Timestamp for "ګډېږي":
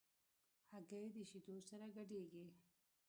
1.95-2.45